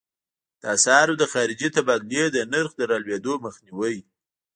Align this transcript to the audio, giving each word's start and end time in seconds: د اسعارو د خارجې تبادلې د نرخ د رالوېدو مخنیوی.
د 0.61 0.63
اسعارو 0.75 1.13
د 1.21 1.23
خارجې 1.33 1.69
تبادلې 1.75 2.23
د 2.31 2.37
نرخ 2.53 2.71
د 2.77 2.81
رالوېدو 2.91 3.33
مخنیوی. 3.45 3.97